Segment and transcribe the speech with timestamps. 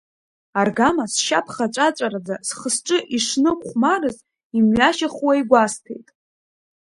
[0.59, 4.17] Аргама сшьа ԥхаҵәаҵәараӡа схы-сҿы ишнықәхәмарыз,
[4.57, 6.07] имҩашьахуа игәасҭеит.